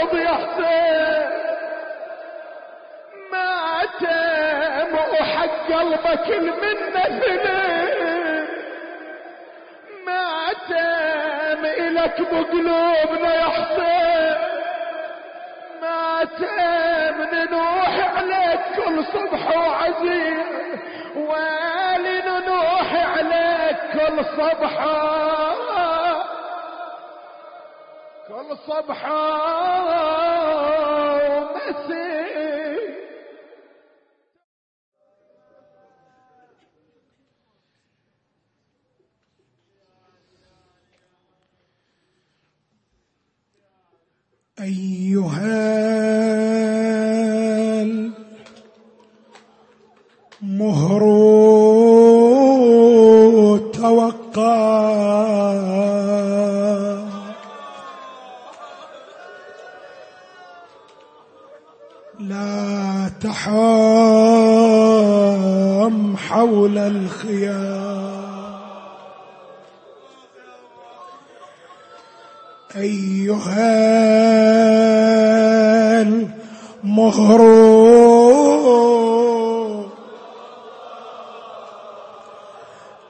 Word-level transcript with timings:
الحوض 0.00 0.18
يا 0.18 0.28
حسين 0.28 1.30
ماتم 3.32 4.94
وحق 4.94 5.72
قلبك 5.72 6.26
المنة 6.28 7.02
ثنين 7.20 8.46
ماتم 10.06 11.64
إلك 11.64 12.20
بقلوبنا 12.20 13.34
يا 13.34 13.48
حسين 13.48 14.36
ماتم 15.82 17.16
ننوح 17.32 18.16
عليك 18.16 18.60
كل 18.76 19.04
صبح 19.04 19.56
وعزيز. 19.56 20.46
ويلي 21.16 22.22
ننوح 22.26 22.90
عليك 23.16 23.76
كل 23.92 24.24
صبح. 24.24 24.74
كل 28.40 28.56
صبح 28.66 29.04
ومسي 31.40 32.10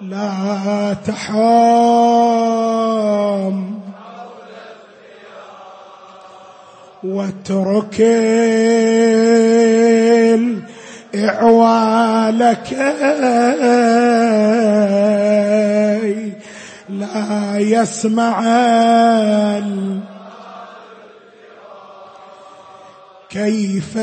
لا 0.00 0.96
تحام. 1.06 2.30
واترك 7.04 8.00
الإعوالك 11.14 12.72
لا 16.88 17.58
يسمع 17.58 18.40
كيف 23.30 23.98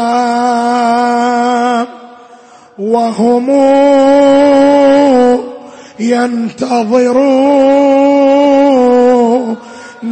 وهم 2.80 3.50
ينتظرون 8.80 9.58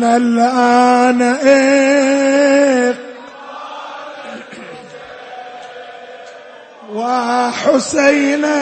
الآن 0.03 1.21
إيه 1.21 2.95
وحسينا 6.93 8.57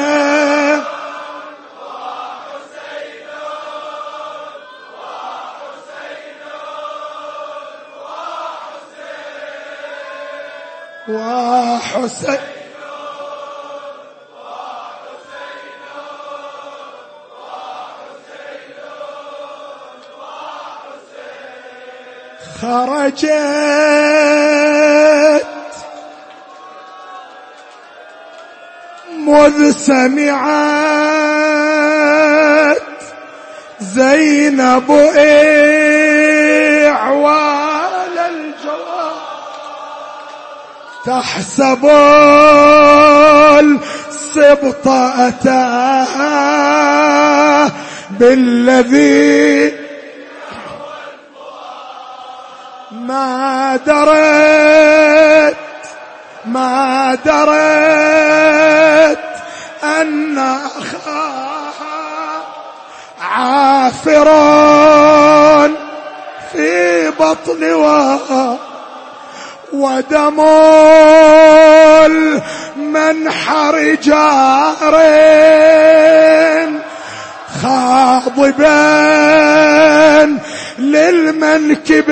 وحسين 11.08 12.40
خرجت 24.56 25.46
مذ 29.18 29.72
سمعت 29.72 31.16
زينب 33.80 34.92
إعوال 36.88 37.55
تحسب 41.06 41.86
السبط 43.60 44.88
أتاها 45.18 46.26
بالذي 48.10 49.74
ما 52.92 53.80
درت 53.86 55.56
ما 56.46 57.18
درت 57.26 59.20
أن 59.84 60.38
أخاها 60.38 61.66
عافر 63.22 64.26
في 66.52 67.10
بطنها 67.20 68.65
ودم 69.76 70.40
المنحر 72.76 73.96
جار 74.04 74.96
خاضبا 77.62 78.76
للمنكبين. 80.80 82.06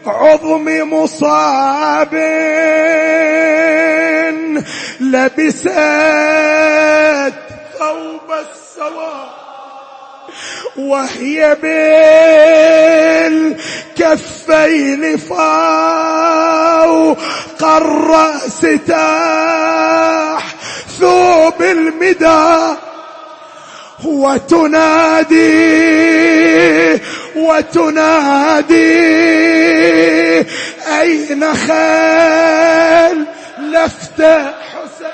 عظم 0.05 0.65
مصاب. 0.93 2.15
لبست 4.99 5.69
ثوب 7.79 8.29
السواد 8.31 9.31
وهي 10.77 11.57
بالكفين 13.97 15.17
فوق 15.17 15.37
الرأس 17.63 18.61
تاح 18.87 20.43
ثوب 20.99 21.61
المداد. 21.61 22.90
وتنادي 24.05 25.61
وتنادي 27.35 29.01
أين 30.99 31.53
خال 31.55 33.25
لفت 33.59 34.21
حسين 34.21 35.11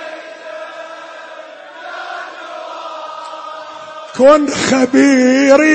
كن 4.18 4.48
خبيري 4.48 5.68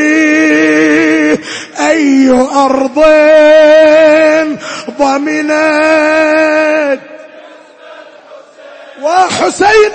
أي 1.81 2.31
أرض 2.55 2.99
ضمنت؟ 4.99 7.01
وحسين 9.03 9.91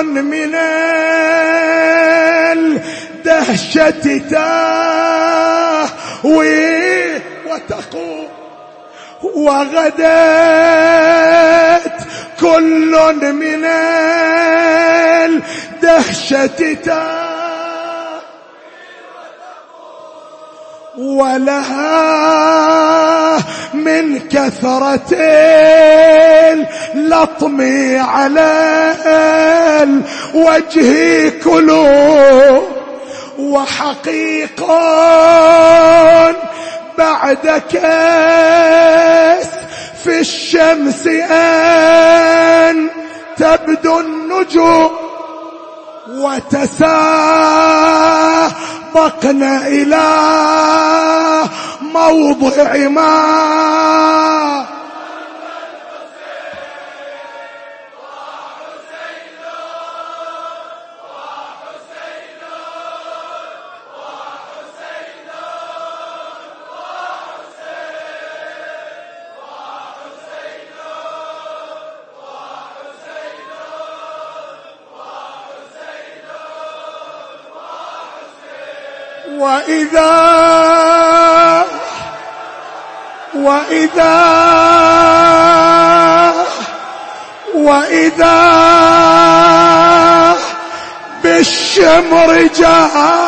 من 0.00 0.54
الدهشة 2.52 4.18
تهوي 6.18 6.42
وتقوم 7.46 8.28
وغدت 9.22 9.92
كل 12.40 12.92
من 13.32 13.64
الدهشة 15.84 16.74
تهوي 16.74 17.31
ولها 20.98 22.18
من 23.74 24.18
كثرة 24.18 25.16
اللطم 26.94 27.60
على 28.00 28.94
الوجه 29.82 31.28
كلوا 31.44 32.60
وحقيق 33.38 34.66
بعد 36.98 37.62
كأس 37.72 39.46
في 40.04 40.20
الشمس 40.20 41.06
أن 41.30 42.88
تبدو 43.36 44.00
النجوم. 44.00 45.11
وتسابقنا 46.12 46.92
إلى 49.66 50.08
موضع 51.94 52.88
ما. 52.88 54.72
وإذا 79.42 80.12
وإذا 83.34 84.22
وإذا 87.54 88.38
بالشمر 91.24 92.48
جاء 92.56 93.22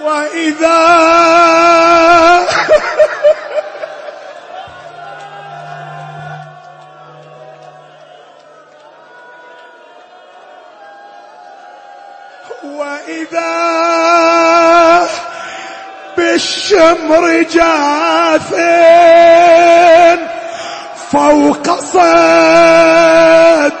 وإذا 0.00 0.80
وإذا 12.64 15.08
بالشمر 16.16 17.42
جاث 17.42 18.54
فوق 21.12 21.80
صدر 21.80 23.72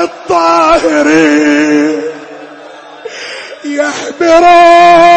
الطاهرين 0.00 2.02
يحبرون 3.64 5.13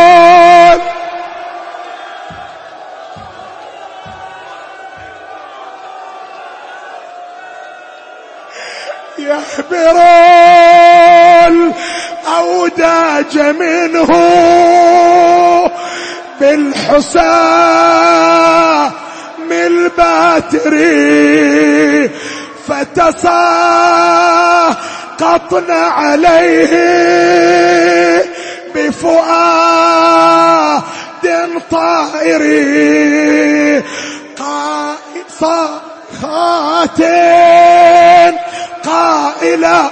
يحبرون 9.59 11.53
أوداج 12.37 13.39
منه 13.39 14.07
بالحسام 16.39 17.87
الباتري 19.51 20.89
فتساقطن 22.67 23.21
عليه 25.71 26.67
بفؤاد 28.75 29.77
طائري 31.71 32.97
صاخات 35.39 37.01
قائلة 38.97 39.91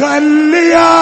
خليا. 0.00 0.98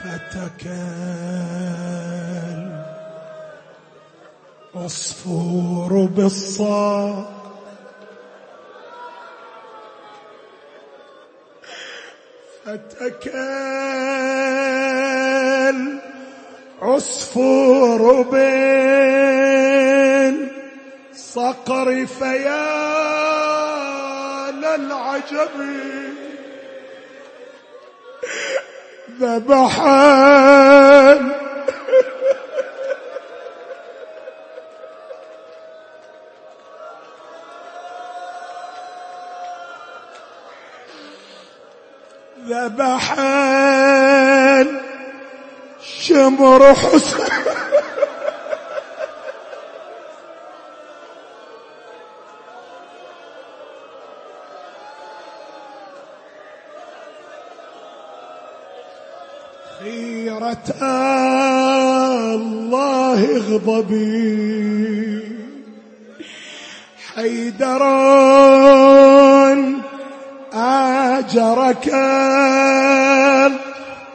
فتكل 0.00 0.70
عصفور 4.74 6.06
بالصاق. 6.06 7.36
فتكل 12.64 13.40
عصفور 16.82 18.22
بالصقر 21.12 22.06
فيا 22.06 22.90
للعجب 24.50 25.54
ذبحان 29.20 30.70
ذبحان 42.48 44.00
شمر 45.80 46.72
حسن. 46.72 47.29
آجرك 71.30 71.86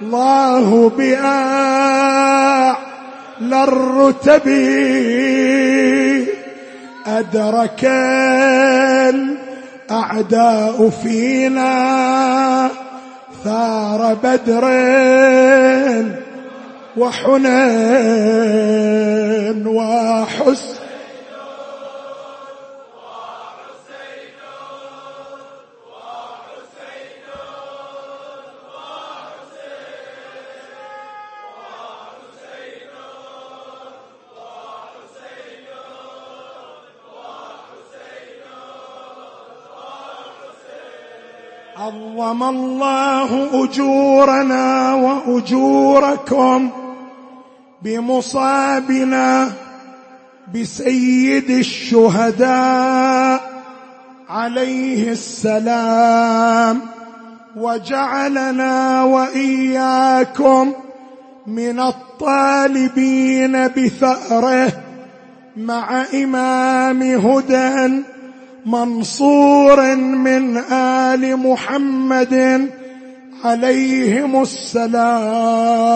الله 0.01 0.89
بأعلى 0.98 2.75
الرتب. 3.63 4.48
أدرك 7.07 7.84
الأعداء 9.91 10.89
فينا 11.03 12.69
ثار 13.43 14.17
بدر 14.24 14.65
وحنين 16.98 17.57
وحسن. 19.67 20.75
عظم 42.25 42.44
الله 42.44 43.63
أجورنا 43.63 44.94
وأجوركم 44.94 46.70
بمصابنا 47.82 49.51
بسيد 50.55 51.50
الشهداء 51.50 53.41
عليه 54.29 55.12
السلام 55.12 56.82
وجعلنا 57.55 59.03
وإياكم 59.03 60.74
من 61.48 61.79
الطالبين 61.79 63.67
بثأره 63.67 64.72
مع 65.58 66.03
إمام 66.13 67.03
هدى 67.03 68.03
منصور 68.65 69.95
من 69.95 70.57
آل 70.57 71.38
محمد 71.38 72.34
عليهم 73.43 74.41
السلام. 74.41 75.95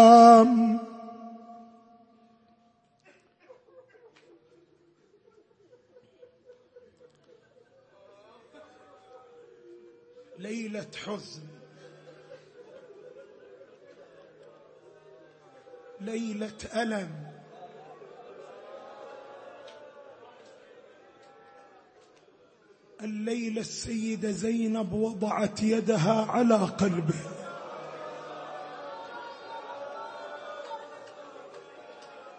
ليلة 10.40 10.86
حزن. 11.06 11.42
ليلة 16.02 16.58
ألم. 16.76 17.29
الليلة 23.04 23.62
السيدة 23.62 24.32
زينب 24.32 24.94
وضعت 24.94 25.64
يدها 25.64 26.26
على 26.30 26.56
قلبه. 26.56 27.20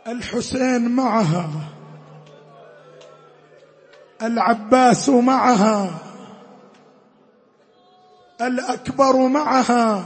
الحسين 0.07 0.91
معها. 0.91 1.51
العباس 4.23 5.09
معها. 5.09 5.99
الأكبر 8.41 9.29
معها. 9.29 10.05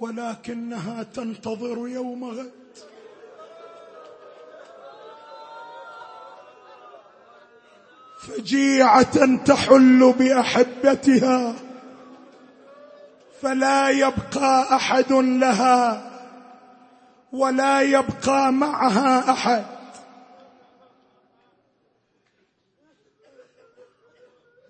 ولكنها 0.00 1.02
تنتظر 1.02 1.88
يوم 1.88 2.24
غد. 2.24 2.63
فجيعة 8.28 9.36
تحل 9.44 10.14
بأحبتها 10.18 11.54
فلا 13.42 13.88
يبقى 13.88 14.76
أحد 14.76 15.12
لها 15.12 16.10
ولا 17.32 17.80
يبقى 17.80 18.52
معها 18.52 19.30
أحد. 19.32 19.64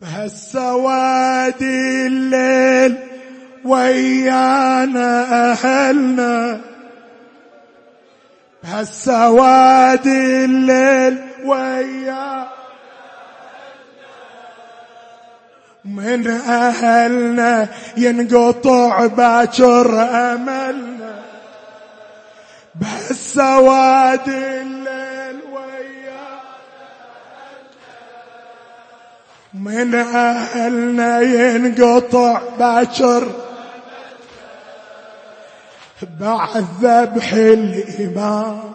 فهالسواد 0.00 1.62
الليل 2.06 2.96
ويانا 3.64 5.22
أهلنا 5.52 6.60
بهالسواد 8.62 10.06
الليل 10.06 11.18
ويانا 11.44 12.63
من 15.84 16.26
أهلنا 16.30 17.68
ينقطع 17.96 19.06
باكر 19.06 20.02
أملنا. 20.02 21.14
بس 22.80 23.34
سواد 23.34 24.28
الليل 24.28 25.40
ويا 25.52 26.40
من 29.54 29.94
أهلنا 29.94 31.20
ينقطع 31.20 32.40
باكر 32.58 33.28
بعد 36.20 36.66
ذبح 36.82 37.32
الإمام 37.32 38.72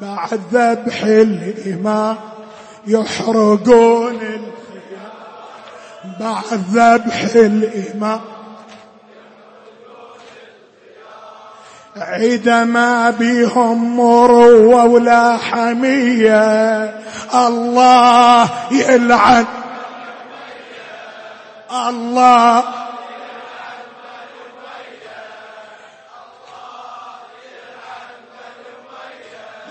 بعد 0.00 0.40
ذبح 0.52 1.02
الإمام 1.04 2.16
يحرقون 2.86 4.20
بعد 6.20 6.60
ذبح 6.72 7.24
الإمام 7.34 8.20
عيد 11.96 12.48
ما 12.48 13.10
بيهم 13.10 13.96
مروة 13.96 14.84
ولا 14.84 15.36
حمية. 15.36 16.84
الله 17.34 18.48
يلعن. 18.70 19.46
الله. 21.88 22.62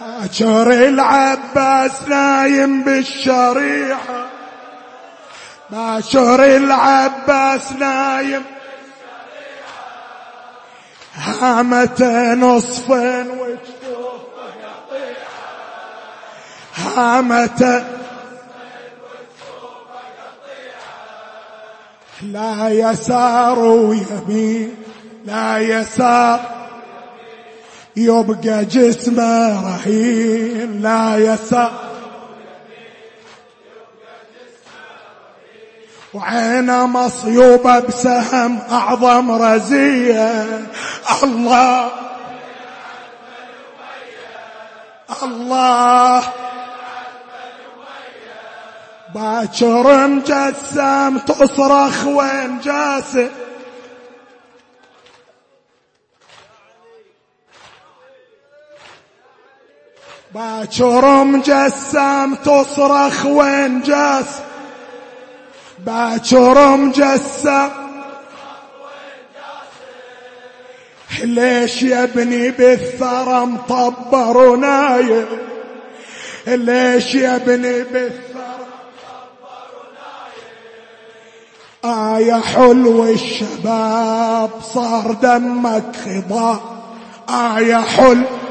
باكر 0.02 0.72
العباس 0.72 2.08
نايم 2.08 2.84
بالشريحة. 2.84 4.33
باشر 5.74 6.44
العباس 6.44 7.72
نايم. 7.72 8.44
هامته 11.16 12.34
نصفين 12.34 13.30
وجفوفه 13.30 14.44
هامته 16.96 17.84
لا 22.22 22.70
يسار 22.70 23.60
ويمين 23.60 24.76
لا 25.26 25.58
يسار. 25.58 26.40
يبقى 27.96 28.66
جسمه 28.66 29.62
رهين 29.66 30.82
لا 30.82 31.18
يسار. 31.18 31.93
وعينه 36.14 36.86
مصيوبة 36.88 37.80
بسهم 37.80 38.60
أعظم 38.72 39.32
رزية. 39.32 40.62
الله. 41.24 41.92
الله. 45.24 46.24
باكر 49.16 50.08
مجسم 50.08 51.18
تصرخ 51.18 52.06
وين 52.06 52.60
جاسم. 52.60 53.30
باكر 60.34 61.24
مجسم 61.24 62.36
تصرخ 62.36 63.26
وين 63.26 63.82
جاسم. 63.82 64.53
باكر 65.86 66.78
مجسم 66.78 67.70
ليش 71.24 71.84
يا 71.84 72.04
ابني 72.04 72.52
بالثرى 72.52 73.46
مطبر 73.46 74.38
ونايم؟ 74.38 75.26
ليش 76.48 77.16
يا 77.16 77.36
ابني 77.36 77.84
بالثرى 77.84 78.24
يا 82.20 82.42
حلو 82.54 83.04
الشباب 83.04 84.50
صار 84.74 85.12
دمك 85.12 85.96
خضاب 86.06 86.60
يا 87.60 87.82
حلو 87.82 88.43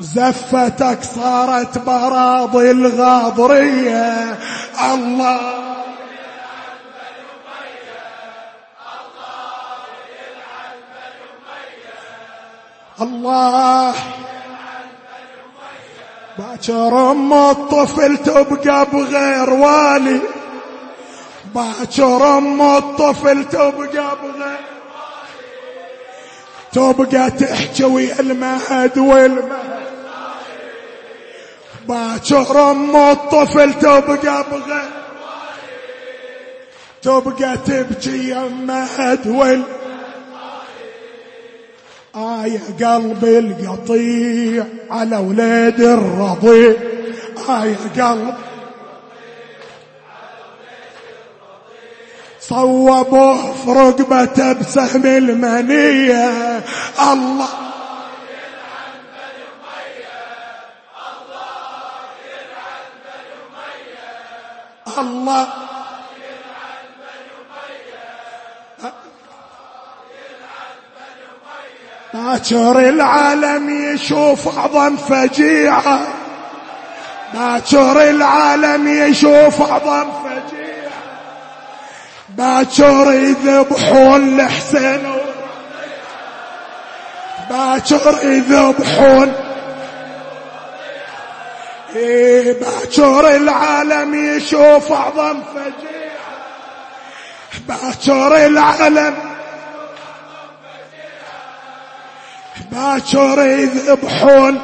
زفتك 0.00 0.98
صارت 1.02 1.78
براضي 1.78 2.70
الغاضرية. 2.70 4.38
الله. 4.94 5.68
الله. 13.00 13.94
باكر 16.38 17.10
أم 17.10 17.32
الطفل 17.32 18.16
تبقى 18.16 18.86
بغير 18.92 19.50
والي. 19.50 20.20
باكر 21.54 22.38
أم 22.38 22.62
الطفل 22.62 23.44
تبقى 23.44 24.16
بغير 24.22 24.58
تبقى 26.72 27.30
تحكي 27.30 27.84
ويا 27.84 28.20
المهد 28.20 28.98
والمهد. 28.98 29.77
باكر 31.88 32.70
ام 32.70 32.96
الطفل 32.96 33.74
تبقى 33.74 34.44
بغير 34.50 34.88
تبقى 37.02 37.56
تبكي 37.66 38.32
والمهد 39.26 39.66
آه 42.14 42.46
يا 42.46 42.60
قلبي 42.94 43.38
القطيع 43.38 44.64
على 44.90 45.16
ولاد 45.16 45.80
الرضيع 45.80 46.74
يا 47.48 47.76
قلب 47.98 48.34
صوبوه 52.40 53.52
في 53.52 53.70
رقبته 53.70 54.52
بسهم 54.52 55.06
المنية 55.06 56.30
الله 57.12 57.48
الله. 65.28 65.48
باكر 72.14 72.78
العالم 72.78 73.94
يشوف 73.94 74.58
اعظم 74.58 74.96
فجيعة. 74.96 76.00
باكر 77.34 78.10
العالم 78.10 78.88
يشوف 78.88 79.62
اعظم 79.70 80.10
فجيعة. 80.24 80.92
باكر 82.28 83.12
يذبحون 83.12 84.40
الحسين. 84.40 85.14
باكر 87.50 88.18
يذبحون 88.22 89.47
إيه 91.98 92.52
باكر 92.52 93.36
العالم 93.36 94.36
يشوف 94.36 94.92
أعظم 94.92 95.42
فجيعة. 95.42 96.18
باكر 97.68 98.46
العالم 98.46 99.14
باكر 102.72 103.42
يذبحون 103.42 104.60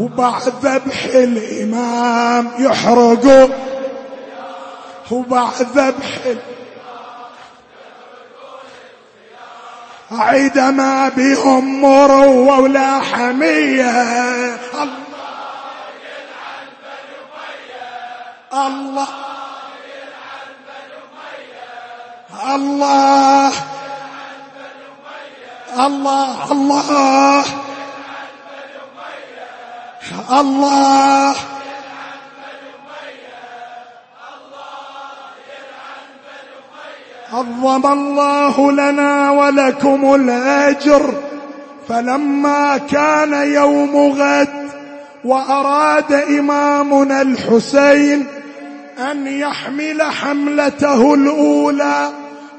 وبعد 0.00 0.52
ذبح 0.62 1.04
الإمام 1.04 2.50
يحرقون. 2.58 3.52
وبعد 5.10 5.62
ذبح 5.74 6.18
عيد 6.26 6.38
ما 10.58 11.08
بهم 11.08 11.80
مروة 11.80 12.60
ولا 12.60 13.00
حمية. 13.00 13.90
الله 18.54 19.08
الله 22.54 23.52
الله 25.80 26.52
الله 26.52 26.52
الله 26.52 27.44
الله 30.30 31.53
عظم 37.34 37.92
الله 37.92 38.72
لنا 38.72 39.30
ولكم 39.30 40.14
الأجر. 40.14 41.14
فلما 41.88 42.78
كان 42.78 43.32
يوم 43.32 43.96
غد 43.96 44.48
وأراد 45.24 46.12
إمامنا 46.12 47.22
الحسين 47.22 48.26
أن 49.10 49.26
يحمل 49.26 50.02
حملته 50.02 51.14
الأولى 51.14 52.10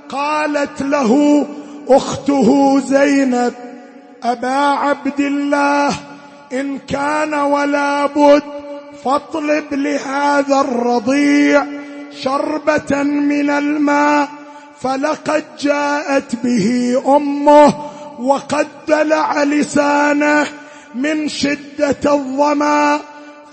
قالت 0.09 0.81
له 0.81 1.45
أخته 1.89 2.79
زينب 2.79 3.53
أبا 4.23 4.57
عبد 4.57 5.19
الله 5.19 5.93
إن 6.53 6.77
كان 6.77 7.33
ولا 7.33 8.05
بد 8.05 8.43
فاطلب 9.05 9.63
لهذا 9.71 10.61
الرضيع 10.61 11.65
شربة 12.21 13.03
من 13.03 13.49
الماء 13.49 14.27
فلقد 14.81 15.43
جاءت 15.59 16.35
به 16.43 17.01
أمه 17.07 17.73
وقد 18.19 18.67
دلع 18.87 19.43
لسانه 19.43 20.47
من 20.95 21.29
شدة 21.29 22.13
الظمأ 22.13 22.99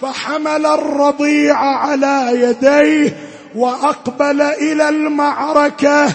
فحمل 0.00 0.66
الرضيع 0.66 1.56
على 1.56 2.28
يديه 2.34 3.16
وأقبل 3.54 4.42
إلى 4.42 4.88
المعركة 4.88 6.08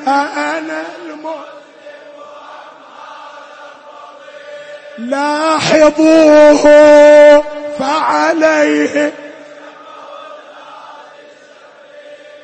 أنا 0.07 0.83
المؤمن 1.07 1.54
لاحظوه 4.99 6.65
فعليه. 7.79 9.13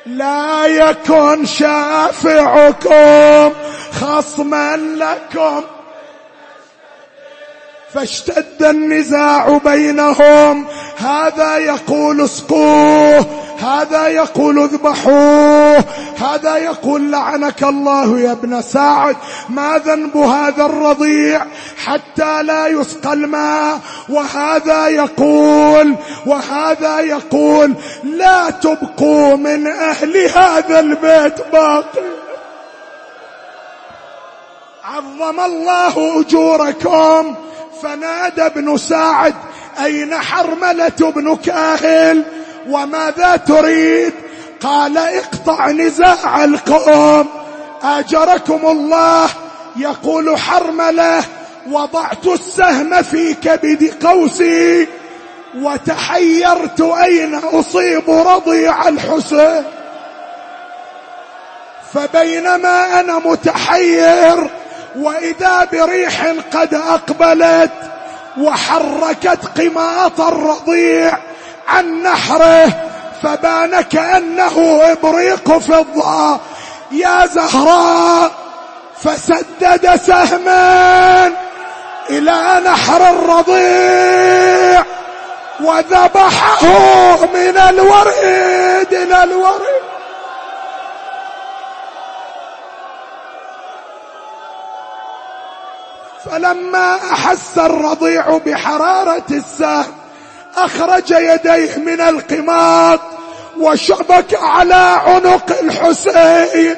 لا 0.05 0.65
يكن 0.65 1.45
شافعكم 1.45 2.91
خصما 3.91 4.77
لكم. 4.77 5.63
فاشتد 7.93 8.63
النزاع 8.63 9.57
بينهم. 9.63 10.67
هذا 10.97 11.57
يقول 11.57 12.21
اسقوه 12.21 13.40
هذا 13.61 14.07
يقول 14.07 14.59
اذبحوه. 14.59 15.83
هذا 16.17 16.57
يقول 16.57 17.11
لعنك 17.11 17.63
الله 17.63 18.19
يا 18.19 18.31
ابن 18.31 18.61
سعد. 18.61 19.15
ما 19.49 19.81
ذنب 19.85 20.17
هذا 20.17 20.65
الرضيع 20.65 21.45
حتى 21.85 22.43
لا 22.43 22.67
يسقى 22.67 23.13
الماء. 23.13 23.79
وهذا 24.09 24.87
يقول 24.87 25.95
وهذا 26.25 26.99
يقول 26.99 27.73
لا 28.03 28.49
تبقوا 28.49 29.35
من 29.35 29.67
أهل 29.67 30.17
هذا 30.17 30.79
البيت 30.79 31.51
باقي. 31.53 32.01
عظم 34.83 35.39
الله 35.39 36.21
أجوركم. 36.21 37.35
فنادى 37.83 38.45
ابن 38.45 38.77
سعد 38.77 39.35
أين 39.83 40.15
حرملة 40.15 41.11
بن 41.15 41.35
كاهل؟ 41.35 42.40
وماذا 42.69 43.35
تريد؟ 43.35 44.13
قال 44.61 44.97
اقطع 44.97 45.71
نزاع 45.71 46.43
القوم. 46.43 47.27
آجركم 47.83 48.67
الله؟ 48.67 49.29
يقول 49.75 50.37
حرملة. 50.37 51.23
وضعت 51.71 52.27
السهم 52.27 53.01
في 53.01 53.33
كبد 53.33 54.05
قوسي 54.05 54.87
وتحيرت 55.61 56.81
أين 56.81 57.35
أصيب 57.35 58.09
رضيع 58.09 58.87
الحسين. 58.87 59.63
فبينما 61.93 62.99
أنا 62.99 63.19
متحير 63.19 64.49
وإذا 64.99 65.67
بريح 65.71 66.33
قد 66.53 66.73
أقبلت 66.73 67.71
وحركت 68.37 69.59
قماط 69.59 70.21
الرضيع 70.21 71.17
عن 71.71 72.03
نحره 72.03 72.73
فبان 73.23 73.81
كأنه 73.81 74.81
إبريق 74.91 75.57
فضة. 75.57 76.39
يا 76.91 77.25
زهراء 77.25 78.31
فسدد 79.01 79.95
سهما 79.95 81.31
إلى 82.09 82.61
نحر 82.65 83.09
الرضيع 83.09 84.83
وذبحه 85.63 86.65
من 87.33 87.57
الوريد 87.57 88.93
إلى 88.93 89.23
الوريد. 89.23 89.81
فلما 96.25 96.99
أحس 97.13 97.57
الرضيع 97.57 98.37
بحرارة 98.45 99.23
السهم 99.31 100.00
أخرج 100.57 101.11
يديه 101.11 101.77
من 101.77 102.01
القماط 102.01 102.99
وشبك 103.59 104.33
على 104.41 104.95
عنق 105.05 105.59
الحسين 105.59 106.75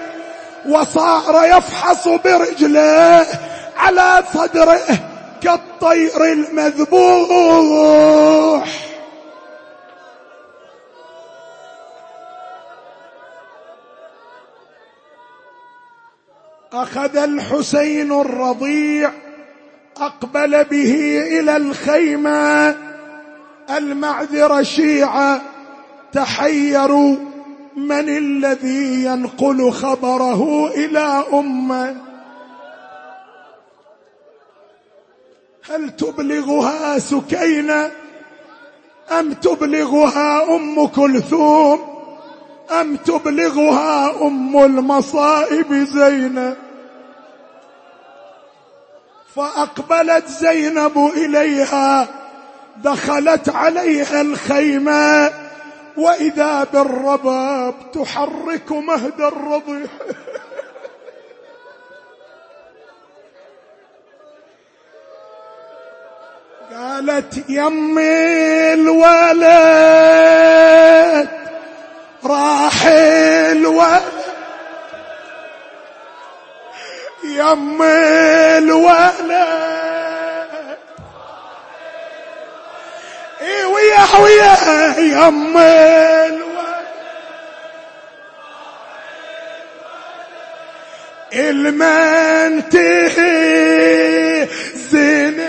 وصار 0.69 1.45
يفحص 1.57 2.07
برجله 2.07 3.25
على 3.77 4.23
صدره 4.33 4.79
كالطير 5.41 6.23
المذبوح. 6.23 7.63
أخذ 16.73 17.17
الحسين 17.17 18.11
الرضيع 18.21 19.11
أقبل 19.97 20.63
به 20.63 21.21
إلى 21.39 21.57
الخيمة 21.57 22.75
المعذر 23.69 24.63
شيعة 24.63 25.41
تحيروا 26.11 27.15
من 27.75 28.09
الذي 28.09 29.03
ينقل 29.03 29.71
خبره 29.71 30.67
إلى 30.67 31.23
أمة. 31.33 31.95
هل 35.69 35.95
تبلغها 35.95 36.99
سكينة؟ 36.99 37.91
أم 39.19 39.33
تبلغها 39.33 40.55
أم 40.55 40.87
كلثوم؟ 40.87 41.93
أم 42.81 42.95
تبلغها 42.95 44.27
أم 44.27 44.57
المصائب 44.57 45.73
زينب 45.73 46.55
فأقبلت 49.35 50.27
زينب 50.27 51.11
إليها 51.15 52.22
دخلت 52.77 53.49
عليها 53.49 54.21
الخيمة 54.21 55.31
وإذا 55.97 56.67
بالرباب 56.73 57.75
تحرك 57.93 58.71
مهد 58.71 59.21
الرضيع 59.21 59.87
قالت 66.73 67.49
يمي 67.49 68.73
الولد 68.73 70.23
راح 72.25 72.85
الولد. 73.51 74.01
يمي 77.23 78.57
الولد. 78.57 79.72
اي 84.15 84.21
ويا 84.21 84.55
ويا 84.55 84.99
يمي 84.99 86.27
الولد 86.27 86.87
المنتهي 93.13 94.47
زين 94.75 95.39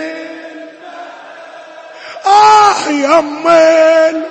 آه 2.25 2.89
يمي 2.89 4.25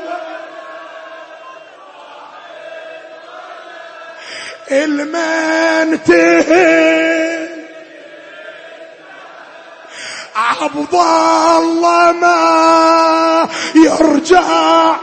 المنتهي 5.94 7.23
عبد 10.36 10.94
الله 10.94 12.12
ما 12.12 13.48
يرجع. 13.74 14.96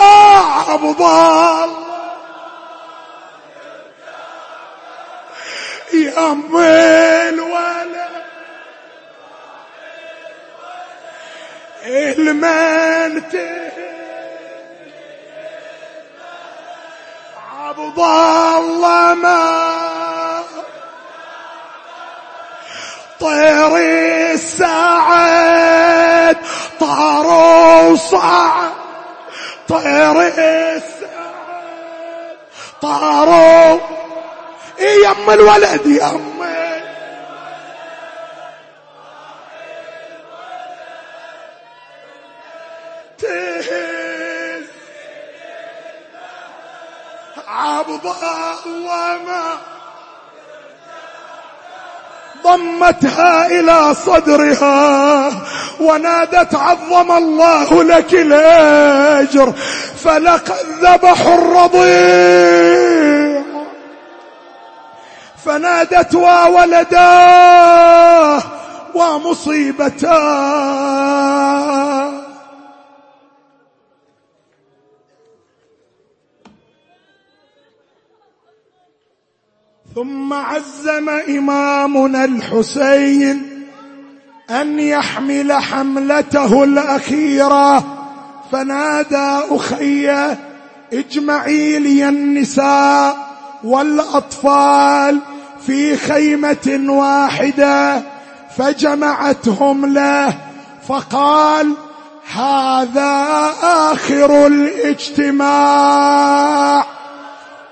آه 0.00 0.70
عبد 0.70 1.00
الله. 1.00 1.84
يا 5.94 6.32
الولد 7.28 7.94
المنتهي 12.18 13.70
عبد 17.60 17.98
الله 17.98 19.14
ما 19.14 19.83
طير 23.24 23.76
السعد 24.34 25.16
طار 26.80 27.26
وصعد 27.90 28.72
طير 29.68 30.20
السعد 30.20 30.84
طاروا. 32.82 33.80
إيه 34.78 35.06
يم 35.06 35.30
الولد 35.30 35.86
يم 35.86 36.34
عبد 47.48 48.06
الله 48.06 49.58
ضمتها 52.44 53.46
إلى 53.46 53.94
صدرها 54.06 55.32
ونادت 55.80 56.54
عظم 56.54 57.12
الله 57.12 57.82
لك 57.82 58.14
الأجر 58.14 59.52
فلقد 60.04 60.66
ذبحوا 60.80 61.34
الرضيع 61.34 62.64
فنادت 65.44 66.14
وولداه 66.14 67.44
ومصيبتاه 68.94 70.54
ثم 79.94 80.32
عزم 80.32 81.08
إمامنا 81.08 82.24
الحسين 82.24 83.64
أن 84.50 84.78
يحمل 84.78 85.52
حملته 85.52 86.64
الأخيرة. 86.64 87.84
فنادى 88.52 89.40
أخي 89.50 90.10
اجمعي 90.92 91.78
لي 91.78 92.08
النساء 92.08 93.16
والأطفال 93.64 95.18
في 95.66 95.96
خيمة 95.96 96.84
واحدة 96.88 98.02
فجمعتهم 98.56 99.86
له 99.86 100.34
فقال 100.88 101.72
هذا 102.34 103.50
آخر 103.62 104.46
الاجتماع. 104.46 105.44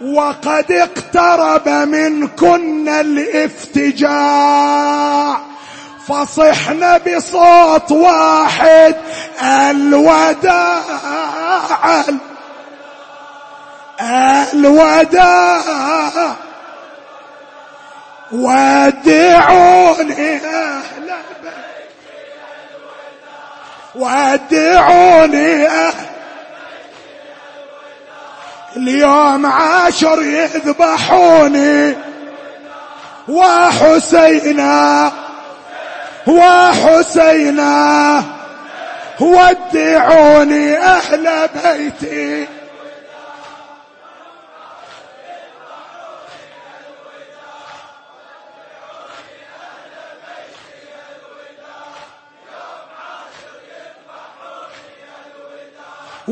وقد 0.03 0.73
اقترب 0.73 1.69
منكن 1.69 2.89
الافتجاع 2.89 4.13
فصحن 6.09 6.99
بصوت 6.99 7.93
واحد 7.93 8.97
الوداع 9.43 10.79
الوداع. 14.55 15.63
ودعوني 18.33 20.37
أهل 20.37 21.13
ودعوني 23.95 25.67
أهل 25.67 26.02
اليوم 28.83 29.47
عاشر 29.47 30.23
يذبحوني. 30.23 31.97
وحسينا 33.29 35.13
وحسينا 36.27 38.23
ودعوني 39.21 40.79
أهل 40.79 41.49
بيتي. 41.65 42.47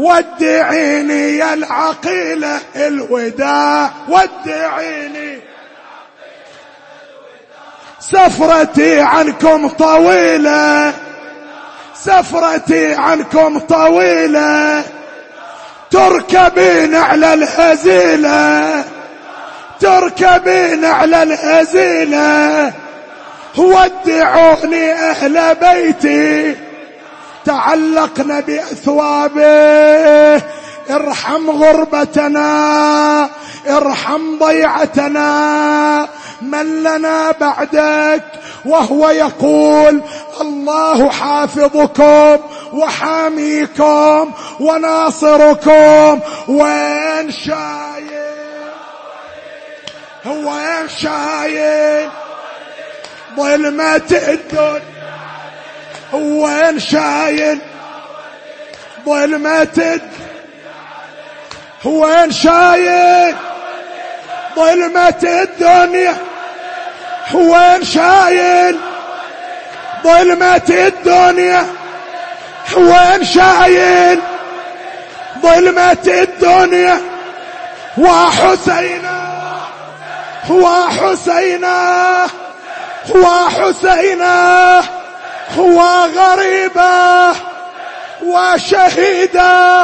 ودعيني 0.01 1.37
يا 1.37 1.55
العقيلة 1.55 2.61
الوداع 2.77 3.91
ودعيني. 4.09 5.39
سفرتي 8.01 9.01
عنكم 9.01 9.69
طويلة. 9.69 10.93
سفرتي 11.95 12.95
عنكم 12.95 13.59
طويلة. 13.59 14.85
تركبين 15.91 16.95
على 16.95 17.35
الهزيلة. 17.35 18.85
تركبين 19.81 20.85
على 20.85 21.23
الهزيلة. 21.23 22.73
ودعوني 23.57 24.93
أهل 24.93 25.55
بيتي. 25.55 26.70
تعلقنا 27.45 28.41
بأثوابه 28.41 30.43
ارحم 30.91 31.51
غربتنا 31.51 33.31
ارحم 33.69 34.39
ضيعتنا. 34.39 36.09
من 36.43 36.83
لنا 36.83 37.31
بعدك؟ 37.31 38.25
وهو 38.65 39.09
يقول 39.09 40.03
الله 40.41 41.11
حافظكم 41.11 42.39
وحاميكم 42.73 44.33
وناصركم. 44.61 46.21
وين 46.49 47.31
شايل؟ 47.31 48.71
وين 50.27 50.89
شايل؟ 50.89 52.09
ظلمة 53.37 54.11
الدنيا. 54.11 55.00
وين 56.13 56.81
شايل؟ 56.81 57.59
ظلمة 59.07 60.01
وين 61.85 62.33
شايل؟ 62.33 63.37
ظلمة 64.57 65.15
الدنيا؟ 65.25 66.17
وين 67.35 67.85
شايل؟ 67.85 68.79
ظلمة 70.05 70.69
الدنيا؟ 70.69 71.67
وين 72.77 73.25
شايل؟ 73.25 74.21
ظلمة 75.43 76.07
الدنيا؟ 76.07 77.01
وحسينا 77.99 79.21
وحسينا 80.51 82.27
وحسينا. 83.15 84.83
وغريبة 85.59 87.31
وشهيدة. 88.23 89.83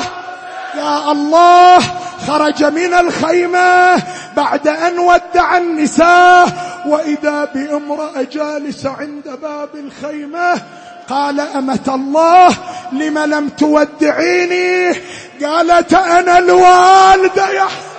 يا 0.76 1.12
الله 1.12 1.80
خرج 2.26 2.64
من 2.64 2.94
الخيمة 2.94 4.02
بعد 4.36 4.68
أن 4.68 4.98
ودع 4.98 5.56
النساء 5.56 6.48
وإذا 6.86 7.48
بامرأة 7.54 8.26
جالسة 8.32 8.90
عند 9.00 9.38
باب 9.42 9.68
الخيمة 9.74 10.62
قال 11.10 11.40
أمة 11.40 11.78
الله 11.88 12.54
لم 12.92 13.18
لم 13.18 13.48
تودعيني؟ 13.48 14.96
قالت 15.44 15.94
أنا 15.94 16.38
الوالدة 16.38 17.50
يحسن 17.50 17.95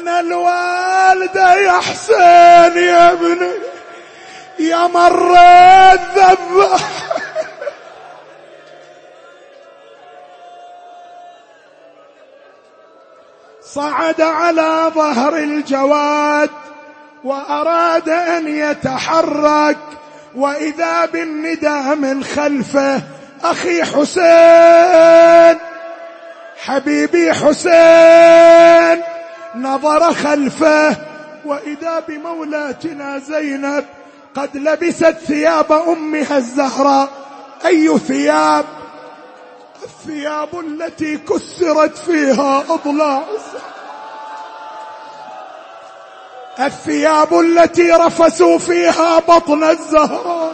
أنا 0.00 0.20
الوالدة 0.20 1.54
يا 1.54 1.80
حسين 1.80 2.82
يا 2.82 3.12
ابني. 3.12 3.52
يا 4.58 4.86
مر 4.86 5.36
الذبح 5.92 6.80
صعد 13.62 14.20
على 14.20 14.90
ظهر 14.94 15.36
الجواد 15.36 16.50
وأراد 17.24 18.08
أن 18.08 18.48
يتحرك 18.48 19.78
وإذا 20.34 21.04
بالندى 21.04 21.94
من 21.94 22.24
خلفه 22.24 23.00
أخي 23.44 23.84
حسين. 23.84 25.58
حبيبي 26.64 27.32
حسين. 27.32 29.09
نظر 29.54 30.14
خلفه 30.14 30.96
وإذا 31.44 32.00
بمولاتنا 32.08 33.18
زينب 33.18 33.84
قد 34.34 34.56
لبست 34.56 35.16
ثياب 35.26 35.72
أمها 35.72 36.36
الزهراء. 36.36 37.08
أي 37.66 37.98
ثياب؟ 37.98 38.64
الثياب 39.84 40.60
التي 40.60 41.16
كسرت 41.16 41.96
فيها 41.98 42.64
أضلاع 42.68 43.22
الثياب 46.60 47.40
التي 47.40 47.90
رفسوا 47.92 48.58
فيها 48.58 49.18
بطن 49.18 49.64
الزهراء. 49.64 50.52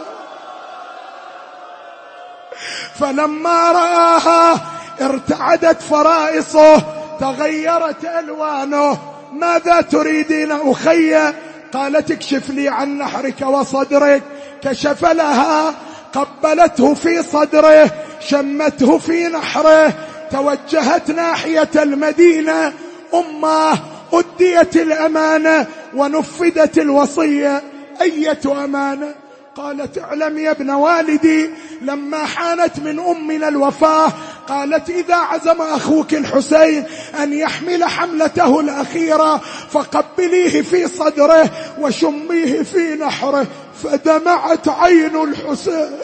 فلما 2.99 3.71
رآها 3.71 4.59
ارتعدت 5.01 5.81
فرائصه 5.81 6.96
تغيرت 7.19 8.05
ألوانه. 8.05 8.97
ماذا 9.33 9.81
تريدين 9.81 10.51
أخي؟ 10.51 11.33
قالت 11.73 12.11
اكشف 12.11 12.49
لي 12.49 12.69
عن 12.69 12.97
نحرك 12.97 13.41
وصدرك. 13.41 14.23
كشف 14.63 15.05
لها 15.05 15.73
قبلته 16.13 16.93
في 16.93 17.23
صدره 17.23 17.91
شمته 18.19 18.97
في 18.97 19.27
نحره. 19.27 19.93
توجهت 20.31 21.11
ناحية 21.11 21.69
المدينة. 21.75 22.73
أمه 23.13 23.79
أديت 24.13 24.75
الأمانة 24.75 25.67
ونفذت 25.95 26.77
الوصية. 26.77 27.61
أية 28.01 28.39
أمانة؟ 28.45 29.15
قالت 29.55 29.97
اعلم 29.97 30.37
يا 30.37 30.51
ابن 30.51 30.69
والدي 30.69 31.49
لما 31.81 32.25
حانت 32.25 32.79
من 32.79 32.99
امنا 32.99 33.47
الوفاة 33.47 34.11
قالت 34.47 34.89
إذا 34.89 35.15
عزم 35.15 35.61
أخوك 35.61 36.13
الحسين 36.13 36.85
أن 37.23 37.33
يحمل 37.33 37.83
حملته 37.83 38.59
الأخيرة 38.59 39.41
فقبليه 39.71 40.61
في 40.61 40.87
صدره 40.87 41.49
وشميه 41.79 42.63
في 42.63 42.95
نحره 42.95 43.45
فدمعت 43.83 44.69
عين 44.69 45.23
الحسين. 45.23 45.97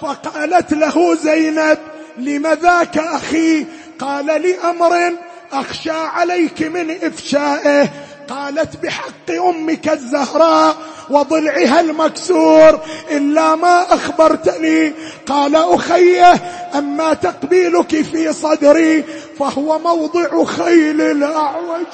فقالت 0.00 0.72
له 0.72 1.14
زينب 1.14 1.78
لم 2.18 2.46
ذاك 2.46 2.98
أخي؟ 2.98 3.66
قال 3.98 4.26
لأمر 4.26 5.12
أخشى 5.52 5.90
عليك 5.90 6.62
من 6.62 6.90
إفشائه. 7.02 7.88
قالت 8.30 8.76
بحق 8.82 9.30
أمك 9.30 9.88
الزهراء 9.88 10.76
وضلعها 11.10 11.80
المكسور 11.80 12.80
إلا 13.10 13.54
ما 13.54 13.94
أخبرتني. 13.94 14.92
قال 15.26 15.56
أخيه 15.56 16.32
أما 16.74 17.14
تقبيلك 17.14 18.02
في 18.02 18.32
صدري 18.32 19.04
فهو 19.38 19.78
موضع 19.78 20.44
خيل 20.44 21.00
الأعوج. 21.00 21.86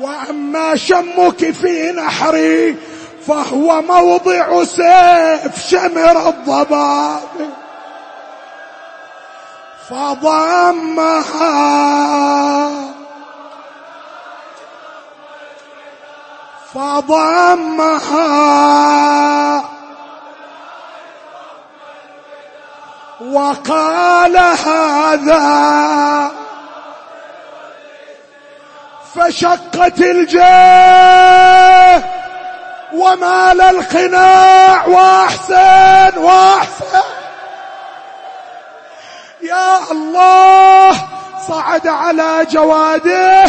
وأما 0.00 0.76
شمك 0.76 1.50
في 1.50 1.92
نحري 1.92 2.76
فهو 3.26 3.82
موضع 3.82 4.64
سيف 4.64 5.68
شمر 5.68 6.28
الضباب. 6.28 7.20
فضمها 9.90 11.38
فضمها. 16.74 18.58
وقال 23.20 24.36
هذا 24.36 26.30
فشقت 29.14 30.00
الجاه 30.00 31.38
ومال 32.94 33.60
القناع 33.60 34.86
وأحسن 34.86 36.18
وأحسن. 36.18 37.02
يا 39.42 39.90
الله 39.90 40.92
صعد 41.48 41.86
على 41.86 42.46
جواده 42.50 43.44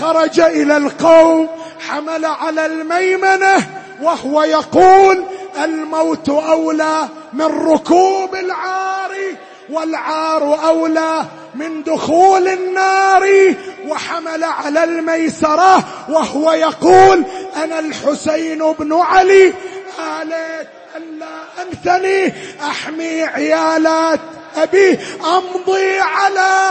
خرج 0.00 0.40
إلى 0.40 0.76
القوم 0.76 1.61
حمل 1.88 2.24
على 2.24 2.66
الميمنة 2.66 3.66
وهو 4.02 4.42
يقول 4.42 5.24
الموت 5.64 6.28
أولى 6.28 7.08
من 7.32 7.46
ركوب 7.46 8.34
العار 8.34 9.10
والعار 9.70 10.68
أولى 10.68 11.24
من 11.54 11.82
دخول 11.82 12.48
النار 12.48 13.54
وحمل 13.88 14.44
على 14.44 14.84
الميسرة 14.84 15.84
وهو 16.08 16.52
يقول 16.52 17.24
أنا 17.56 17.78
الحسين 17.78 18.72
بن 18.72 18.92
علي 19.00 19.52
آليت 20.22 20.68
ألا 20.96 21.62
أنثني 21.62 22.34
أحمي 22.70 23.22
عيالات 23.22 24.20
أبي 24.56 24.98
أمضي 25.24 25.98
على 26.00 26.70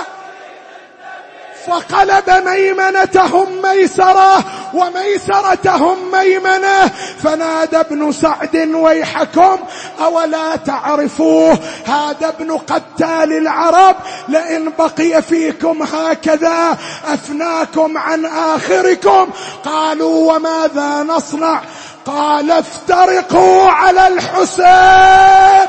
فقلب 1.67 2.47
ميمنتهم 2.47 3.61
ميسرة 3.61 4.43
وميسرتهم 4.73 6.11
ميمنة. 6.11 6.87
فنادى 7.23 7.79
ابن 7.79 8.11
سعد 8.11 8.55
ويحكم 8.73 9.57
أولا 10.03 10.55
تعرفوه؟ 10.55 11.59
هذا 11.85 12.27
ابن 12.27 12.57
قتال 12.57 13.37
العرب. 13.37 13.95
لئن 14.27 14.73
بقي 14.79 15.21
فيكم 15.21 15.83
هكذا 15.83 16.77
أفناكم 17.07 17.97
عن 17.97 18.25
آخركم. 18.25 19.29
قالوا 19.65 20.33
وماذا 20.33 21.03
نصنع؟ 21.03 21.61
قال 22.05 22.51
افترقوا 22.51 23.69
على 23.69 24.07
الحسين. 24.07 25.67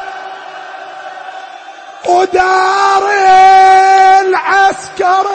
ودار 2.08 3.10
العسكر. 4.20 5.26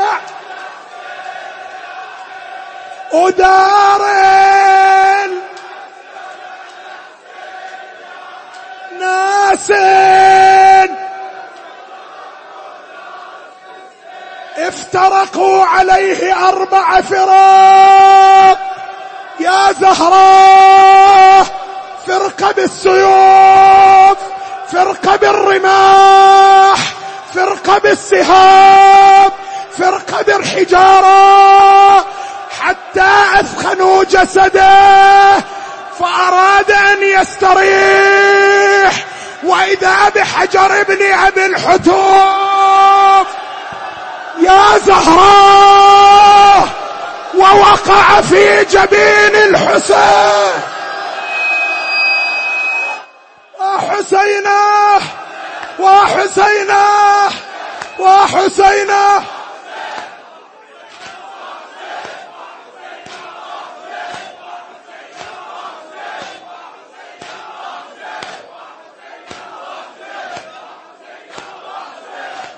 ودار 3.14 4.02
ناس 9.00 9.72
افترقوا 14.58 15.64
عليه 15.66 16.48
أربع 16.50 17.02
فراق 17.02 18.60
يا 19.40 19.72
زهراء 19.82 21.46
فرقة 22.08 22.52
بالسيوف 22.52 24.18
فرقة 24.72 25.16
بالرماح 25.16 26.78
فرقة 27.34 27.78
بالسهام 27.78 29.32
فرقة 29.78 30.22
بالحجارة 30.24 32.06
حتى 32.62 33.40
أثخنوا 33.40 34.04
جسده 34.04 35.38
فأراد 36.00 36.72
أن 36.72 37.04
يستريح. 37.04 39.06
وإذا 39.44 40.10
بحجر 40.16 40.82
ابن 40.82 41.12
أبي 41.14 41.46
الحتوف 41.46 43.28
يا 44.40 44.78
زهراء 44.86 46.68
ووقع 47.36 48.22
في 48.22 48.66
جبين 48.66 49.36
الحسين. 49.36 50.62
وحسينه 53.60 55.02
وحسينه 55.80 57.30
وحسينه 58.00 59.24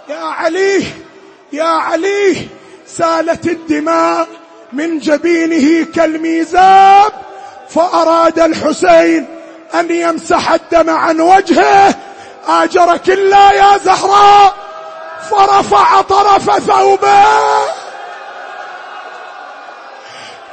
يا 0.09 0.31
علي 0.49 0.83
يا 1.51 1.63
علي 1.63 2.47
سالت 2.88 3.45
الدماء 3.45 4.27
من 4.73 4.99
جبينه 4.99 5.85
كالميزاب 5.95 7.12
فأراد 7.69 8.39
الحسين 8.39 9.27
أن 9.73 9.91
يمسح 9.91 10.51
الدم 10.51 10.89
عن 10.89 11.21
وجهه. 11.21 11.95
آجرك 12.47 13.09
الله 13.09 13.51
يا 13.53 13.77
زهراء 13.77 14.53
فرفع 15.29 16.01
طرف 16.01 16.59
ثوبه. 16.59 17.25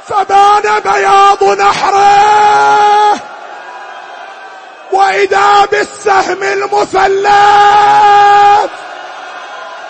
فبان 0.07 0.79
بياض 0.79 1.43
نحره. 1.43 3.19
وإذا 4.91 5.65
بالسهم 5.71 6.43
المثلث 6.43 7.27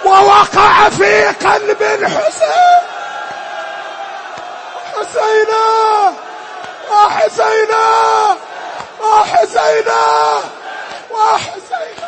ووقع 0.06 0.90
في 0.90 1.26
قلب 1.28 1.82
الحسين. 1.82 2.48
حسينا 4.96 6.14
وحسينا 6.92 8.36
وحسينا 9.02 10.42
وحسينا 11.12 12.08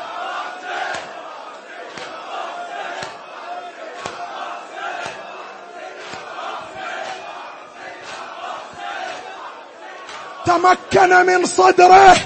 تمكن 10.46 11.26
من 11.26 11.46
صدره 11.46 12.18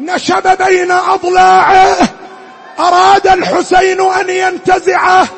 نشب 0.00 0.58
بين 0.58 0.92
أضلاعه. 0.92 1.96
أراد 2.78 3.26
الحسين 3.26 4.00
أن 4.12 4.30
ينتزعه 4.30 5.28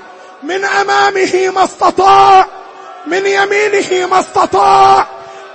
من 0.42 0.64
أمامه 0.64 1.52
ما 1.54 1.64
استطاع 1.64 2.46
من 3.06 3.26
يمينه 3.26 4.06
ما 4.06 4.20
استطاع 4.20 5.06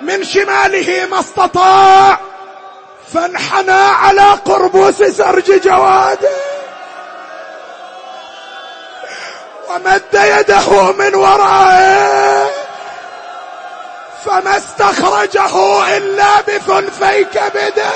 من 0.01 0.23
شماله 0.23 1.07
ما 1.11 1.19
استطاع. 1.19 2.17
فانحنى 3.13 3.71
على 3.71 4.31
قربوس 4.45 5.03
سرج 5.03 5.61
جواده. 5.61 6.29
ومد 9.69 10.03
يده 10.13 10.91
من 10.91 11.15
ورائه. 11.15 12.49
فما 14.25 14.57
استخرجه 14.57 15.97
إلا 15.97 16.41
بثلثي 16.41 17.23
كبده 17.23 17.91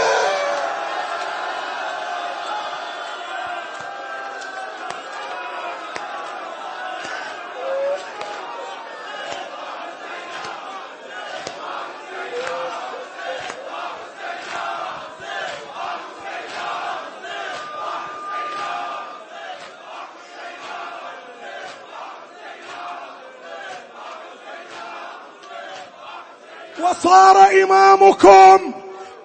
وصار 26.80 27.52
إمامكم 27.66 28.72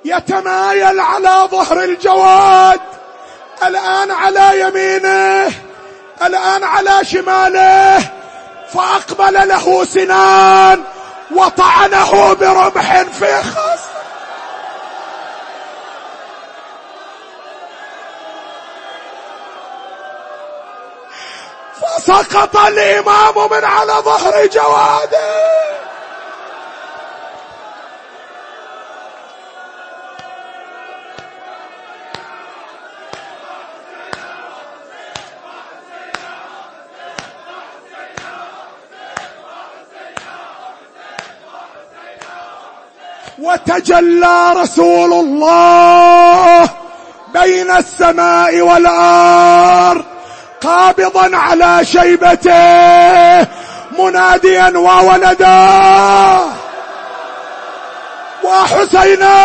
يتمايل 0.04 1.00
على 1.00 1.48
ظهر 1.50 1.84
الجواد. 1.84 2.80
الآن 3.66 4.10
على 4.10 4.60
يمينه 4.60 5.52
الآن 6.22 6.64
على 6.64 7.04
شماله. 7.04 8.10
فأقبل 8.74 9.48
له 9.48 9.84
سنان 9.84 10.84
وطعنه 11.36 12.32
برمح 12.32 13.02
في 13.02 13.42
خص 13.42 13.80
فسقط 21.80 22.56
الإمام 22.56 23.50
من 23.50 23.64
على 23.64 23.92
ظهر 23.92 24.46
جواده. 24.46 25.49
وتجلى 43.70 44.52
رسول 44.52 45.12
الله 45.12 46.68
بين 47.34 47.70
السماء 47.70 48.60
والأرض 48.60 50.04
قابضا 50.60 51.36
على 51.36 51.84
شيبته 51.84 53.46
مناديا 53.98 54.78
وولدا 54.78 55.70
وحسينا 58.44 59.36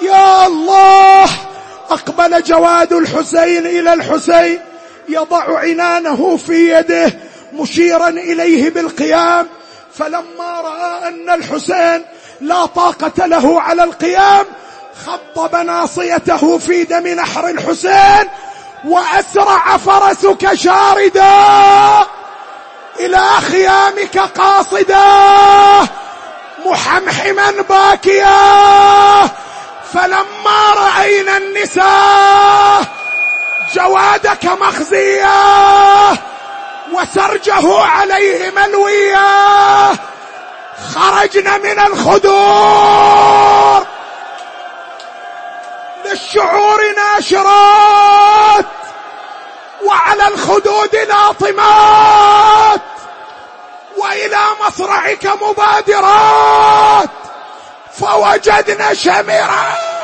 يا 0.00 0.46
الله! 0.46 1.28
أقبل 1.90 2.42
جواد 2.42 2.92
الحسين 2.92 3.66
إلى 3.66 3.92
الحسين 3.92 4.60
يضع 5.08 5.58
عنانه 5.58 6.36
في 6.36 6.78
يده 6.78 7.12
مشيرا 7.52 8.08
إليه 8.08 8.70
بالقيام 8.70 9.46
فلما 9.98 10.60
رأى 10.60 11.08
أن 11.08 11.30
الحسين 11.30 12.04
لا 12.40 12.66
طاقة 12.66 13.26
له 13.26 13.60
على 13.62 13.84
القيام 13.84 14.46
خطب 15.06 15.56
ناصيته 15.56 16.58
في 16.58 16.84
دم 16.84 17.06
نحر 17.06 17.48
الحسين 17.48 18.28
وأسرع 18.84 19.76
فرسك 19.76 20.54
شاردا 20.54 22.06
إلى 23.00 23.26
خيامك 23.40 24.18
قاصدا 24.18 25.04
محمحما 26.66 27.50
باكيا. 27.68 29.28
فلما 29.92 30.74
رأينا 30.76 31.36
النساء 31.36 32.84
جوادك 33.74 34.44
مخزيا. 34.44 36.35
وسرجه 36.92 37.80
عليه 37.80 38.50
ملويا 38.50 39.96
خرجنا 40.94 41.58
من 41.58 41.78
الخدور. 41.78 43.86
للشعور 46.04 46.80
ناشرات. 46.96 48.66
وعلى 49.84 50.28
الخدود 50.28 50.96
لاطمات 50.96 52.80
وإلى 53.96 54.40
مصرعك 54.66 55.26
مبادرات. 55.42 57.08
فوجدنا 58.00 58.94
شمرا 58.94 59.95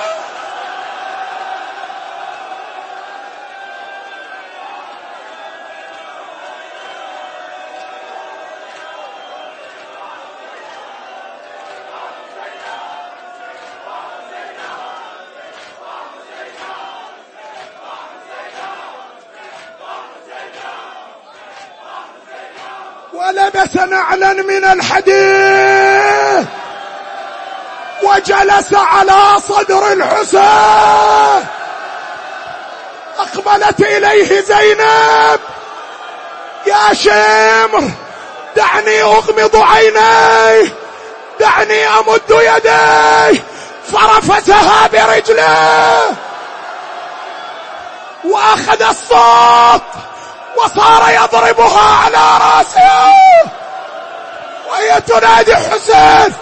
ولبس 23.32 23.76
نعلا 23.76 24.32
من 24.32 24.64
الحديد 24.64 26.46
وجلس 28.02 28.74
على 28.74 29.40
صدر 29.48 29.92
الحسين. 29.92 31.46
أقبلت 33.18 33.80
إليه 33.80 34.40
زينب. 34.40 35.40
يا 36.66 36.94
شمر 36.94 37.90
دعني 38.56 39.02
أغمض 39.02 39.56
عيني. 39.56 40.70
دعني 41.40 41.88
أمد 41.88 42.20
يدي. 42.30 43.42
فرفسها 43.92 44.86
برجله 44.92 46.14
وأخذ 48.24 48.82
الصوت. 48.82 49.82
وصار 50.62 51.10
يضربها 51.10 52.04
على 52.04 52.38
راسه. 52.40 53.14
وهي 54.70 55.00
تنادي 55.00 55.56
حسين. 55.56 56.34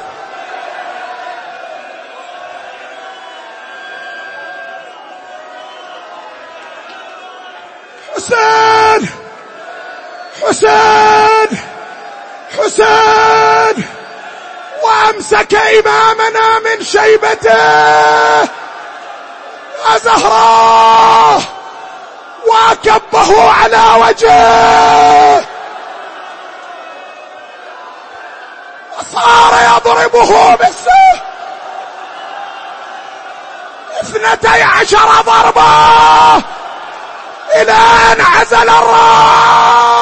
حسين! 8.16 9.08
حسين! 10.42 11.58
حسين! 12.58 13.84
وأمسك 14.82 15.54
إمامنا 15.54 16.58
من 16.58 16.84
شيبته. 16.84 18.42
يا 19.86 19.98
زهراء! 20.04 21.49
وكبه 22.50 23.52
على 23.52 23.84
وجهه. 24.06 25.44
وصار 28.98 29.52
يضربه 29.76 30.56
بالسيف 30.56 31.20
اثنتي 34.02 34.62
عشر 34.62 35.20
ضربة. 35.20 35.70
إلى 37.56 37.72
أن 38.12 38.20
عزل 38.20 38.68
الرأس. 38.68 39.99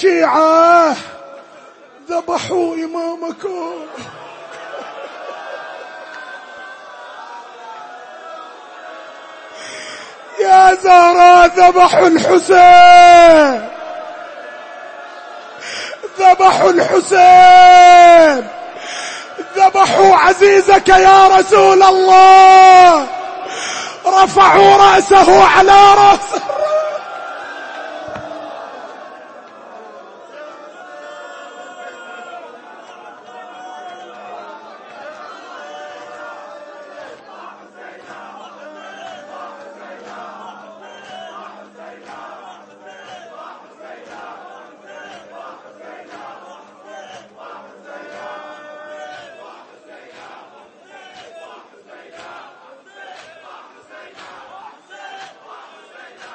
يا 0.00 0.10
شيعة 0.10 0.96
ذبحوا 2.10 2.74
إمامكم. 2.74 3.72
يا 10.40 10.74
زهراء 10.74 11.46
ذبحوا 11.46 12.06
الحسين. 12.06 13.68
ذبحوا 16.18 16.70
الحسين. 16.70 18.48
ذبحوا 19.56 20.16
عزيزك 20.16 20.88
يا 20.88 21.28
رسول 21.28 21.82
الله. 21.82 23.06
رفعوا 24.06 24.76
رأسه 24.76 25.44
على 25.44 25.94
رأسه. 25.94 26.29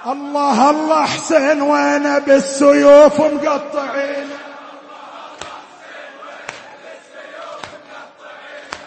الله 0.05 0.69
الله 0.69 1.05
حسين 1.05 1.61
وأنا 1.61 2.19
بالسيوف 2.19 3.21
مقطعين. 3.21 4.29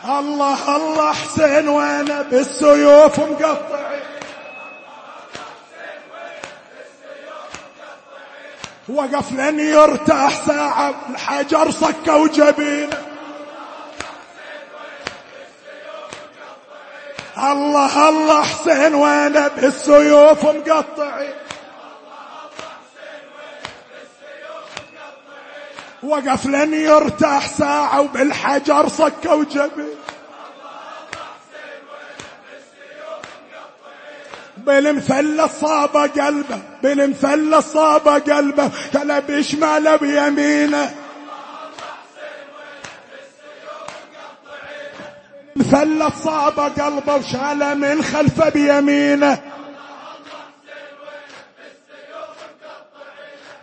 الله 0.04 0.76
الله 0.76 1.12
حسين 1.12 1.68
وأنا 1.68 2.22
بالسيوف 2.22 3.20
مقطعين. 3.20 3.78
وقف 8.88 9.32
لن 9.32 9.60
يرتاح 9.60 10.46
ساعة 10.46 10.94
الحجر 11.10 11.70
صكوا 11.70 12.28
جبينه 12.28 12.97
الله 17.53 18.09
الله 18.09 18.42
حسين 18.42 18.94
وأنا 18.94 19.49
بالسيوف 19.49 20.44
مقطعين 20.44 21.34
وقف 26.03 26.46
لن 26.46 26.74
يرتاح 26.74 27.49
ساعة 27.49 28.01
وبالحجر 28.01 28.88
صكة 28.88 29.34
وجبين 29.34 29.99
بالمثلث 34.57 35.61
صابه 35.61 36.07
قلبه 36.07 36.61
بالمثلث 36.82 37.72
صابه 37.72 38.18
قلبه 38.18 38.70
كلا 38.92 39.18
بشماله 39.18 39.96
بيمينه. 39.96 40.94
مثلث 45.68 46.24
صابه 46.24 46.68
قلبه 46.68 47.14
وشاله 47.14 47.74
من 47.74 48.02
خلفه 48.02 48.48
بيمينه. 48.48 49.38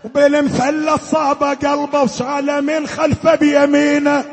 وبالمثلث 0.03 1.11
صابه 1.11 1.53
قلبه 1.53 2.01
وشاله 2.01 2.59
من 2.59 2.87
خلفه 2.87 3.35
بيمينه. 3.35 4.25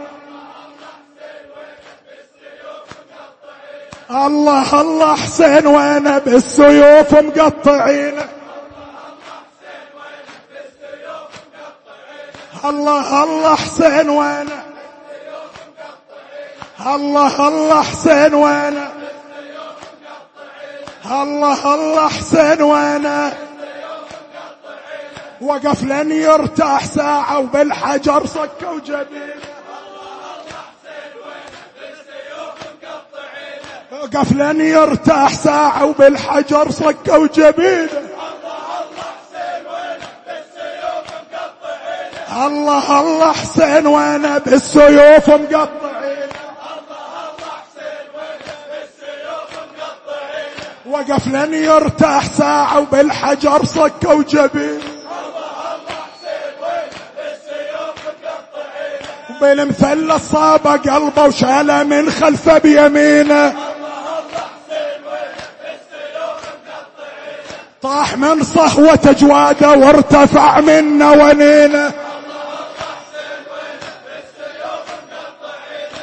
الله 4.10 4.80
الله 4.80 5.16
حسين 5.16 5.66
وأنا 5.66 6.18
بالسيوف 6.18 7.14
مقطعينه. 7.14 8.28
الله 12.64 13.24
الله 13.24 13.56
حسين 13.56 14.08
وأنا 14.08 14.61
الله 16.86 17.48
الله 17.48 17.82
حسين 17.82 18.34
وأنا 18.34 18.92
الله 21.04 21.74
الله 21.74 22.08
حسين 22.08 22.62
وأنا 22.62 23.32
وقف 25.40 25.82
لن 25.82 26.12
يرتاح 26.12 26.84
ساعة 26.84 27.38
وبالحجر 27.38 28.26
صكة 28.26 28.70
وجبينه 28.70 29.34
وقف 33.92 34.32
لن 34.32 34.60
يرتاح 34.60 35.34
ساعة 35.34 35.84
وبالحجر 35.84 36.70
صكة 36.70 37.18
وجبينه 37.18 37.88
الله 42.46 43.00
الله 43.00 43.32
حسين 43.32 43.86
وأنا 43.86 44.38
بالسيوف 44.38 45.28
مقطعين 45.30 45.81
وقف 50.92 51.26
لن 51.26 51.54
يرتاح 51.54 52.26
ساعة 52.26 52.80
وبالحجر 52.80 53.64
صكة 53.64 54.14
وجبين. 54.14 54.80
وبالمثلث 59.30 60.32
صابه 60.32 60.70
قلبه 60.70 61.24
وشاله 61.24 61.82
من 61.82 62.10
خلفه 62.10 62.58
بيمينه. 62.58 63.54
طاح 67.82 68.16
من 68.16 68.42
صهوة 68.42 69.16
جواده 69.18 69.70
وارتفع 69.70 70.60
من 70.60 70.98
نوانينه 70.98 71.92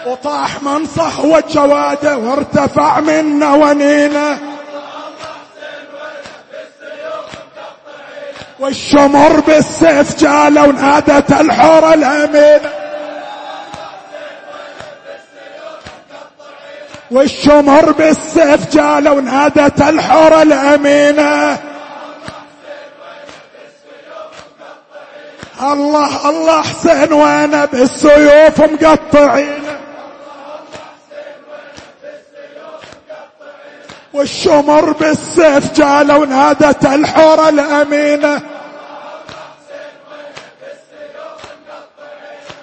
وطاح 0.07 0.63
من 0.63 0.85
صهوة 0.85 1.43
جواده 1.49 2.17
وارتفع 2.17 2.99
من 2.99 3.39
نوانينه 3.39 4.48
والشمر 8.59 9.39
بالسيف 9.39 10.19
جاله 10.19 10.63
ونادت 10.63 11.31
الحورة 11.31 11.93
الأمينة 11.93 12.69
والشمر 17.11 17.91
بالسيف 17.91 18.75
جاله 18.75 19.11
ونادت 19.11 19.81
الحورة 19.81 20.41
الأمينة 20.41 21.57
الله 25.61 26.29
الله 26.29 26.61
حسين 26.61 27.13
وأنا 27.13 27.65
بالسيوف 27.65 28.61
مقطعين. 28.61 29.68
والشمر 34.19 34.91
بالسيف 34.91 35.73
جاله 35.73 36.17
ونادت 36.17 36.85
الحورة 36.85 37.49
الأمينة 37.49 38.41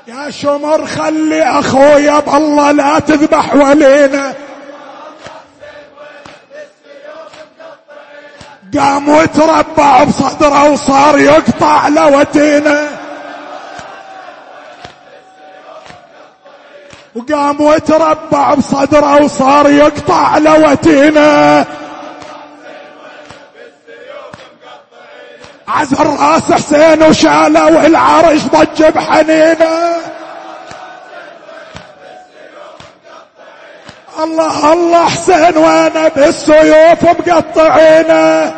يا 0.07 0.31
شمر 0.31 0.87
خلي 0.87 1.43
أخويا 1.43 2.21
بالله 2.21 2.71
لا 2.73 2.99
تذبح 2.99 3.55
ولينا. 3.55 4.35
قام 8.79 9.09
وتربع 9.09 10.05
بصدره 10.05 10.71
وصار 10.71 11.19
يقطع 11.19 11.89
لوتينه 11.89 12.96
وقام 17.17 17.61
وتربع 17.61 18.55
بصدره 18.55 19.23
وصار 19.25 19.71
يقطع 19.71 20.39
لوتينه 20.39 21.67
عزر 25.69 26.07
رأس 26.07 26.53
حسين 26.53 27.03
وشاله 27.03 27.67
والعرش 27.67 28.41
ضج 28.43 28.85
بحنينه. 28.85 29.97
الله 34.23 34.73
الله 34.73 35.05
حسين 35.05 35.57
وأنا 35.57 36.09
بالسيوف 36.09 37.05
مقطعينه. 37.05 38.55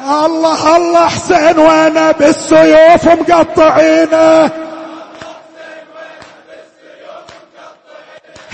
الله 0.00 0.76
الله 0.76 1.08
حسين 1.08 1.58
وأنا 1.58 2.12
بالسيوف 2.12 3.04
مقطعينه. 3.04 4.50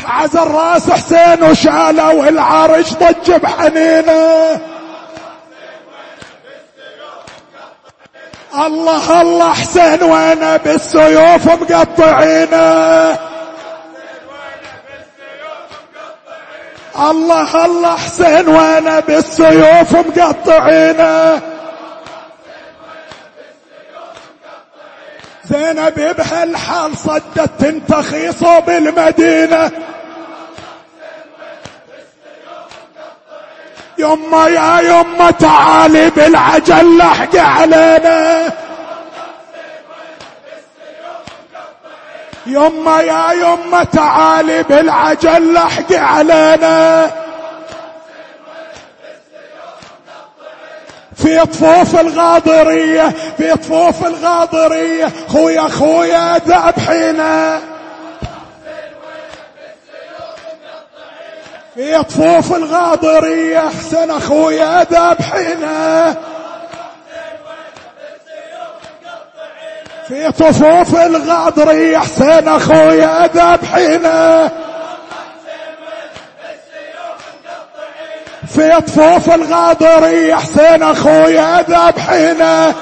عز 0.05 0.37
الرأس 0.37 0.91
حسين 0.91 1.43
وشاله 1.43 2.15
والعرش 2.15 2.93
ضج 2.93 3.33
بحنينه. 3.33 4.61
الله 8.67 9.23
الله 9.23 9.53
حسين 9.53 10.03
وأنا 10.03 10.57
بالسيوف 10.57 11.47
مقطعينه. 11.47 13.19
الله 16.99 17.65
الله 17.65 17.97
حسين 17.97 18.49
وأنا 18.49 19.01
بالسيوف 19.01 19.93
مقطعينه 19.93 21.41
زينب 25.45 26.17
بهالحال 26.19 26.97
صدت 26.97 27.51
تنتخي 27.59 28.33
صوب 28.33 28.71
المدينة 28.71 29.71
يما 33.99 34.49
يا 34.49 34.81
يما 34.81 35.31
تعالي 35.31 36.11
بالعجل 36.11 36.99
لحق 36.99 37.37
علينا. 37.37 38.53
يما 42.57 43.01
يا 43.01 43.33
يما 43.33 43.85
تعالي 43.85 44.63
بالعجل 44.63 45.53
لحق 45.53 45.93
علينا. 45.93 47.11
في 51.17 51.41
طفوف 51.47 52.01
الغاضرية 52.01 53.13
في 53.37 53.53
طفوف 53.53 54.07
الغاضرية 54.07 55.13
خويا 55.29 55.69
خويا 55.69 56.39
ذبحينا 56.39 57.61
في 61.75 62.03
طفوف 62.03 62.57
الغاضرية 62.57 63.67
احسن 63.67 64.11
اخويا 64.11 64.83
ذبحنا 64.91 66.15
في 70.09 70.33
طفوف 70.33 70.95
الغاضرية 71.01 71.97
احسن 71.97 72.49
اخويا 72.49 73.27
ذبحنا 73.27 74.51
في 78.55 78.81
طفوف 78.81 79.35
الغاضرية 79.35 80.35
احسن 80.35 80.83
اخويا 80.83 81.65
ذبحنا 81.69 82.75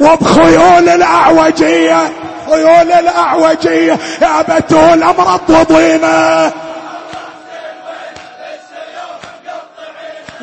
وبخيول 0.00 0.88
الأعوجية 0.88 2.12
خيول 2.50 2.92
الأعوجية 2.92 3.98
يا 4.22 4.42
بتول 4.48 4.98
مرضضينا 5.04 6.52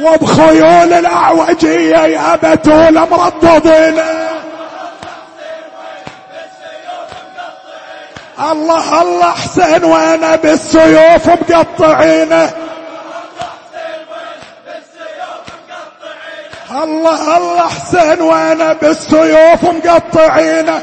وبخيول 0.01 0.93
الأعوجية 0.93 1.97
يا 1.97 2.35
بتول 2.35 2.93
مرضضينا 2.93 4.27
الله 8.51 9.01
الله 9.01 9.31
حسين 9.31 9.83
وأنا 9.83 10.35
بالسيوف 10.35 11.27
مقطعينه 11.27 12.51
الله 16.71 17.37
الله 17.37 17.67
حسين 17.67 18.21
وأنا 18.21 18.73
بالسيوف 18.73 19.63
مقطعينه 19.63 20.81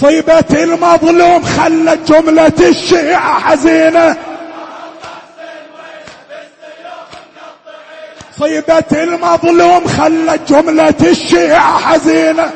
صيبة 0.00 0.44
المظلوم 0.62 1.44
خلت 1.44 2.12
جملة 2.12 2.52
الشيعة 2.60 3.40
حزينة. 3.40 4.16
صيبة 8.44 8.84
المظلوم 8.92 9.86
خلت 9.86 10.52
جملة 10.52 10.94
الشيعة 11.00 11.78
حزينة. 11.78 12.50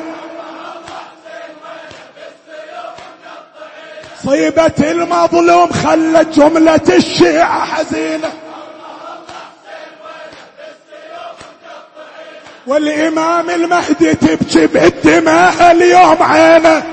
صيبة 4.25 4.71
المظلوم 4.79 5.71
خلت 5.71 6.27
جملة 6.27 6.81
الشيعة 6.89 7.65
حزينة. 7.65 8.31
والإمام 12.67 13.49
المهدي 13.49 14.13
تبكي 14.13 14.67
بالدماء 14.67 15.71
اليوم 15.71 16.23
عينه. 16.23 16.83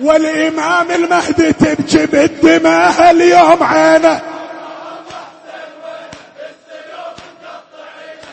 والإمام 0.00 0.90
المهدي 0.90 1.52
تبكي 1.52 2.06
بالدماء 2.06 3.10
اليوم 3.10 3.62
عينه. 3.62 4.33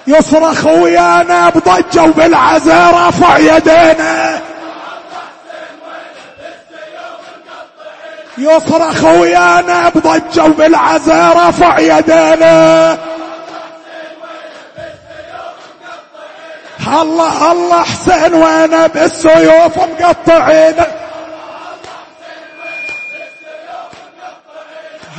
يصرخ 0.08 0.66
ويانا 0.66 1.50
بضجة 1.50 2.04
وبالعزاء 2.04 3.08
رفع 3.08 3.38
يدينا. 3.38 4.40
يصرخ 8.38 9.04
ويانا 9.04 9.90
بضجة 9.90 10.44
وبالعزاء 10.44 11.38
رفع 11.38 11.80
يدينا. 11.80 12.98
الله 16.88 17.52
الله 17.52 17.84
حسين 17.84 18.34
وأنا 18.34 18.88
بالسيوف 18.88 19.78
مقطعين. 19.78 20.76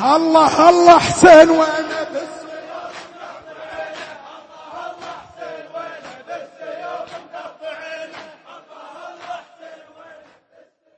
الله 0.04 0.68
الله 0.68 0.98
حسين 0.98 1.50
وأنا 1.50 1.81